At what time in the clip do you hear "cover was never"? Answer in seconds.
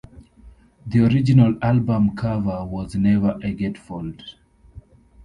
2.15-3.33